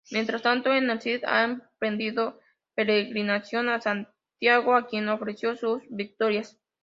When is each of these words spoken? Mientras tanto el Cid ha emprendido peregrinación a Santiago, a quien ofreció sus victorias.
Mientras 0.09 0.41
tanto 0.41 0.71
el 0.73 0.99
Cid 0.99 1.23
ha 1.27 1.43
emprendido 1.43 2.39
peregrinación 2.73 3.69
a 3.69 3.79
Santiago, 3.81 4.73
a 4.75 4.87
quien 4.87 5.07
ofreció 5.09 5.55
sus 5.55 5.83
victorias. 5.91 6.57